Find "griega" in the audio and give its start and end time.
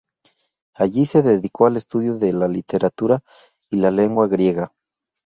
4.27-4.73